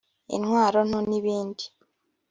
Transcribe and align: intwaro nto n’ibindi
intwaro 0.35 0.79
nto 0.87 0.99
n’ibindi 1.09 1.63